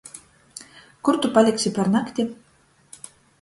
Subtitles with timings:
[1.09, 2.27] Kur tu paliksi par nakti?